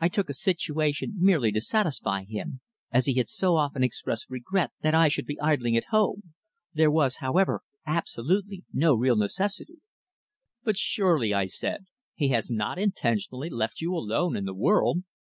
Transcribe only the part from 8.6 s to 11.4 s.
no real necessity." "But surely,"